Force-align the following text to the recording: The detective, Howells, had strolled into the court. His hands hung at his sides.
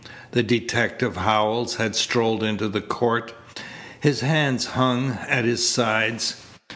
The 0.31 0.41
detective, 0.41 1.15
Howells, 1.15 1.75
had 1.75 1.95
strolled 1.95 2.41
into 2.41 2.67
the 2.67 2.81
court. 2.81 3.35
His 3.99 4.21
hands 4.21 4.65
hung 4.65 5.19
at 5.29 5.45
his 5.45 5.69
sides. 5.69 6.37